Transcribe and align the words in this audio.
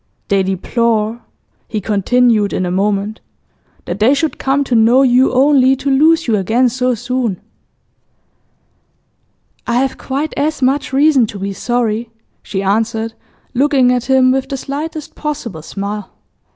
'They 0.29 0.41
deplore,' 0.41 1.21
he 1.67 1.79
continued 1.79 2.53
in 2.53 2.65
a 2.65 2.71
moment, 2.71 3.21
'that 3.85 3.99
they 3.99 4.15
should 4.15 4.39
come 4.39 4.63
to 4.63 4.73
know 4.73 5.03
you 5.03 5.31
only 5.31 5.75
to 5.75 5.91
lose 5.91 6.25
you 6.27 6.35
again 6.35 6.67
so 6.67 6.95
soon. 6.95 7.39
'I 9.67 9.75
have 9.75 9.99
quite 9.99 10.33
as 10.35 10.59
much 10.63 10.91
reason 10.91 11.27
to 11.27 11.37
be 11.37 11.53
sorry,' 11.53 12.09
she 12.41 12.63
answered, 12.63 13.13
looking 13.53 13.91
at 13.93 14.05
him 14.05 14.31
with 14.31 14.49
the 14.49 14.57
slightest 14.57 15.13
possible 15.13 15.61
smile. 15.61 16.09